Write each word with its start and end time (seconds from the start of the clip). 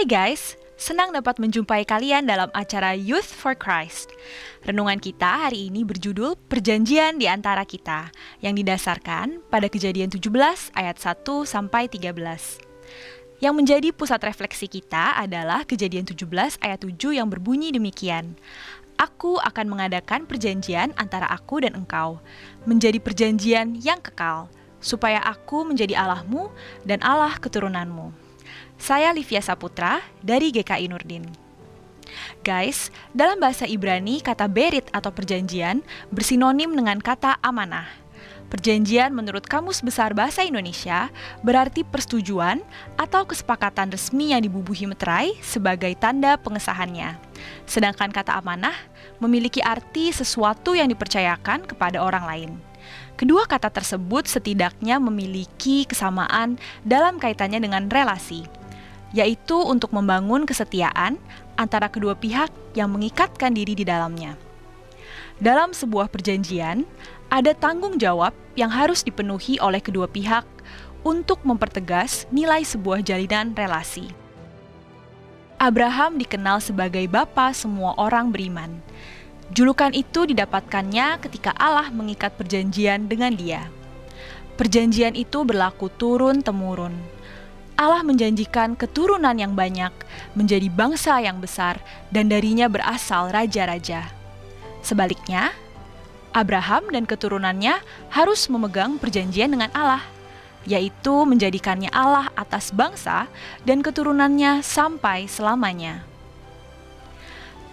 Hai 0.00 0.08
guys, 0.32 0.56
senang 0.80 1.12
dapat 1.12 1.36
menjumpai 1.36 1.84
kalian 1.84 2.24
dalam 2.24 2.48
acara 2.56 2.96
Youth 2.96 3.28
for 3.28 3.52
Christ. 3.52 4.08
Renungan 4.64 4.96
kita 4.96 5.44
hari 5.44 5.68
ini 5.68 5.84
berjudul 5.84 6.40
Perjanjian 6.48 7.20
di 7.20 7.28
antara 7.28 7.68
kita 7.68 8.08
yang 8.40 8.56
didasarkan 8.56 9.44
pada 9.52 9.68
Kejadian 9.68 10.08
17 10.08 10.72
ayat 10.72 10.96
1 10.96 11.20
sampai 11.44 11.84
13. 11.84 12.16
Yang 13.44 13.54
menjadi 13.60 13.88
pusat 13.92 14.24
refleksi 14.24 14.72
kita 14.72 15.20
adalah 15.20 15.68
Kejadian 15.68 16.08
17 16.08 16.24
ayat 16.64 16.80
7 16.80 16.96
yang 17.12 17.28
berbunyi 17.28 17.68
demikian. 17.68 18.40
Aku 18.96 19.36
akan 19.36 19.68
mengadakan 19.68 20.24
perjanjian 20.24 20.96
antara 20.96 21.28
aku 21.28 21.60
dan 21.60 21.76
engkau, 21.76 22.24
menjadi 22.64 22.96
perjanjian 23.04 23.76
yang 23.76 24.00
kekal, 24.00 24.48
supaya 24.80 25.20
aku 25.20 25.68
menjadi 25.68 25.92
Allahmu 26.00 26.48
dan 26.88 27.04
Allah 27.04 27.36
keturunanmu. 27.36 28.29
Saya 28.80 29.12
Livia 29.12 29.44
Saputra 29.44 30.00
dari 30.24 30.48
GKI 30.48 30.88
Nurdin. 30.88 31.28
Guys, 32.40 32.88
dalam 33.12 33.36
bahasa 33.36 33.68
Ibrani 33.68 34.24
kata 34.24 34.48
berit 34.48 34.88
atau 34.88 35.12
perjanjian 35.12 35.84
bersinonim 36.08 36.72
dengan 36.72 36.96
kata 36.96 37.36
amanah. 37.44 37.84
Perjanjian 38.48 39.12
menurut 39.12 39.44
Kamus 39.44 39.84
Besar 39.84 40.16
Bahasa 40.16 40.48
Indonesia 40.48 41.12
berarti 41.44 41.84
persetujuan 41.84 42.64
atau 42.96 43.28
kesepakatan 43.28 43.92
resmi 43.92 44.32
yang 44.32 44.40
dibubuhi 44.40 44.88
meterai 44.88 45.36
sebagai 45.44 45.92
tanda 46.00 46.40
pengesahannya. 46.40 47.20
Sedangkan 47.68 48.08
kata 48.08 48.32
amanah 48.40 48.74
memiliki 49.20 49.60
arti 49.60 50.08
sesuatu 50.08 50.72
yang 50.72 50.88
dipercayakan 50.88 51.68
kepada 51.68 52.00
orang 52.00 52.24
lain. 52.24 52.50
Kedua 53.20 53.44
kata 53.44 53.68
tersebut 53.68 54.24
setidaknya 54.24 54.96
memiliki 54.96 55.84
kesamaan 55.84 56.56
dalam 56.80 57.20
kaitannya 57.20 57.60
dengan 57.60 57.84
relasi, 57.86 58.48
yaitu 59.10 59.58
untuk 59.58 59.90
membangun 59.90 60.46
kesetiaan 60.46 61.18
antara 61.58 61.90
kedua 61.90 62.14
pihak 62.14 62.50
yang 62.78 62.90
mengikatkan 62.94 63.52
diri 63.52 63.74
di 63.74 63.84
dalamnya. 63.84 64.38
Dalam 65.40 65.72
sebuah 65.72 66.12
perjanjian, 66.12 66.84
ada 67.32 67.56
tanggung 67.56 67.96
jawab 67.96 68.36
yang 68.58 68.68
harus 68.68 69.00
dipenuhi 69.00 69.56
oleh 69.62 69.80
kedua 69.80 70.04
pihak 70.10 70.44
untuk 71.00 71.40
mempertegas 71.48 72.28
nilai 72.28 72.60
sebuah 72.60 73.00
jalinan 73.00 73.56
relasi. 73.56 74.12
Abraham 75.60 76.16
dikenal 76.16 76.60
sebagai 76.64 77.04
bapa 77.08 77.52
semua 77.52 77.92
orang 78.00 78.32
beriman. 78.32 78.80
Julukan 79.52 79.92
itu 79.92 80.24
didapatkannya 80.24 81.20
ketika 81.20 81.52
Allah 81.58 81.92
mengikat 81.92 82.32
perjanjian 82.38 83.10
dengan 83.10 83.36
dia. 83.36 83.68
Perjanjian 84.56 85.16
itu 85.16 85.44
berlaku 85.44 85.92
turun-temurun. 85.92 87.19
Allah 87.80 88.04
menjanjikan 88.04 88.76
keturunan 88.76 89.32
yang 89.32 89.56
banyak, 89.56 89.88
menjadi 90.36 90.68
bangsa 90.68 91.16
yang 91.24 91.40
besar, 91.40 91.80
dan 92.12 92.28
darinya 92.28 92.68
berasal 92.68 93.32
raja-raja. 93.32 94.12
Sebaliknya, 94.84 95.56
Abraham 96.36 96.92
dan 96.92 97.08
keturunannya 97.08 97.80
harus 98.12 98.52
memegang 98.52 99.00
perjanjian 99.00 99.48
dengan 99.56 99.72
Allah, 99.72 100.04
yaitu 100.68 101.24
menjadikannya 101.24 101.88
Allah 101.88 102.28
atas 102.36 102.68
bangsa 102.68 103.32
dan 103.64 103.80
keturunannya 103.80 104.60
sampai 104.60 105.24
selamanya. 105.24 106.04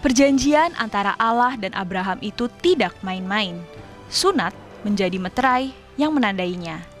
Perjanjian 0.00 0.72
antara 0.80 1.20
Allah 1.20 1.58
dan 1.60 1.76
Abraham 1.76 2.16
itu 2.24 2.48
tidak 2.64 2.96
main-main. 3.04 3.60
Sunat 4.08 4.56
menjadi 4.88 5.20
meterai 5.20 5.76
yang 6.00 6.16
menandainya. 6.16 6.97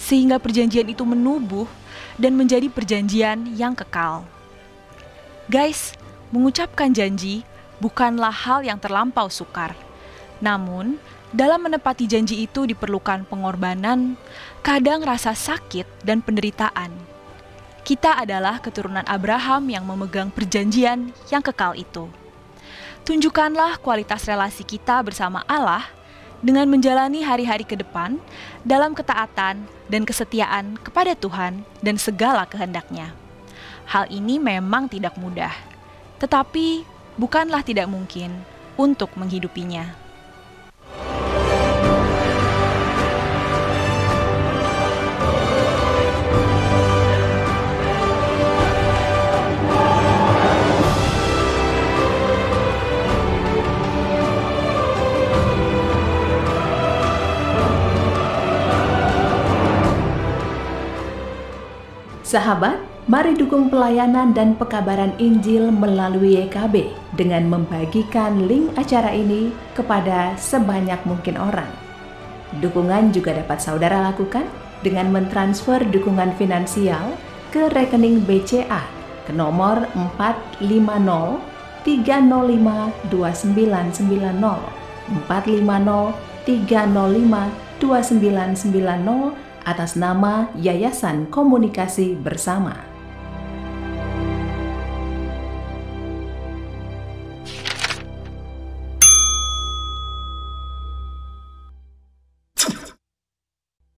Sehingga 0.00 0.40
perjanjian 0.40 0.88
itu 0.88 1.04
menubuh 1.04 1.68
dan 2.16 2.32
menjadi 2.32 2.72
perjanjian 2.72 3.52
yang 3.52 3.76
kekal. 3.76 4.24
Guys, 5.52 5.92
mengucapkan 6.32 6.88
janji 6.90 7.44
bukanlah 7.84 8.32
hal 8.32 8.64
yang 8.64 8.80
terlampau 8.80 9.28
sukar. 9.28 9.76
Namun, 10.40 10.96
dalam 11.30 11.62
menepati 11.62 12.08
janji 12.08 12.42
itu 12.48 12.64
diperlukan 12.64 13.28
pengorbanan, 13.28 14.16
kadang 14.64 15.04
rasa 15.04 15.36
sakit 15.36 15.86
dan 16.02 16.24
penderitaan. 16.24 16.90
Kita 17.86 18.18
adalah 18.18 18.58
keturunan 18.58 19.04
Abraham 19.08 19.68
yang 19.70 19.84
memegang 19.86 20.28
perjanjian 20.30 21.12
yang 21.32 21.42
kekal 21.42 21.74
itu. 21.76 22.10
Tunjukkanlah 23.06 23.80
kualitas 23.80 24.28
relasi 24.28 24.62
kita 24.62 25.00
bersama 25.00 25.40
Allah 25.48 25.88
dengan 26.40 26.68
menjalani 26.68 27.20
hari-hari 27.20 27.64
ke 27.64 27.76
depan 27.76 28.16
dalam 28.64 28.96
ketaatan 28.96 29.64
dan 29.88 30.02
kesetiaan 30.04 30.80
kepada 30.80 31.12
Tuhan 31.16 31.64
dan 31.84 31.96
segala 32.00 32.48
kehendaknya. 32.48 33.12
Hal 33.88 34.08
ini 34.08 34.40
memang 34.40 34.88
tidak 34.88 35.16
mudah, 35.20 35.52
tetapi 36.20 36.84
bukanlah 37.20 37.60
tidak 37.60 37.88
mungkin 37.88 38.32
untuk 38.80 39.12
menghidupinya. 39.16 40.09
Sahabat, 62.30 62.78
Mari 63.10 63.34
dukung 63.34 63.66
pelayanan 63.74 64.30
dan 64.30 64.54
pekabaran 64.54 65.10
Injil 65.18 65.74
melalui 65.74 66.46
YKB 66.46 66.94
dengan 67.18 67.50
membagikan 67.50 68.46
link 68.46 68.70
acara 68.78 69.10
ini 69.10 69.50
kepada 69.74 70.38
sebanyak 70.38 71.02
mungkin 71.02 71.34
orang. 71.34 71.66
Dukungan 72.62 73.10
juga 73.10 73.34
dapat 73.34 73.58
saudara 73.58 74.14
lakukan 74.14 74.46
dengan 74.86 75.10
mentransfer 75.10 75.82
dukungan 75.90 76.38
finansial 76.38 77.18
ke 77.50 77.66
rekening 77.74 78.22
BCA 78.22 78.86
ke 79.26 79.34
nomor 79.34 79.90
450 79.98 80.62
305 81.82 83.10
2990 83.10 84.38
450 85.26 86.14
305 86.46 86.46
2990 87.82 89.49
atas 89.64 89.96
nama 89.96 90.48
Yayasan 90.56 91.28
Komunikasi 91.28 92.16
Bersama. 92.16 92.99